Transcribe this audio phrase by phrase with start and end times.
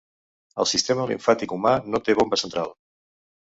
[0.63, 2.75] El sistema limfàtic humà no té bomba central.